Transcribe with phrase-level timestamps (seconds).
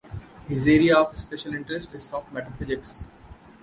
[0.47, 3.07] His area of special interest is soft matter physics.